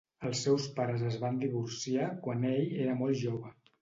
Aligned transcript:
Els 0.27 0.39
seus 0.45 0.63
pares 0.79 1.03
es 1.09 1.17
van 1.25 1.37
divorciar 1.43 2.07
quan 2.29 2.49
ell 2.55 2.75
era 2.87 2.97
molt 3.03 3.21
jove. 3.25 3.59